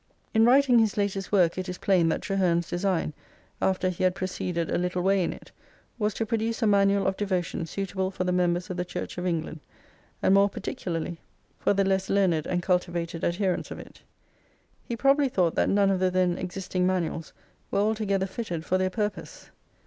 [0.33, 3.13] In writing his latest work it is plain that Traherne's design
[3.61, 5.51] after he had proceeded a little way in it,*
[5.99, 9.19] was to produce a manual of devotion suitable for the mem bers of the Church
[9.19, 9.59] of England,
[10.23, 11.17] and more particuTarTy Zlll
[11.59, 14.01] for the less learned and cultivated adherents of it.
[14.83, 17.31] He probably thought that none of the then existing manuals
[17.69, 19.51] were altogether fitted for their purpose.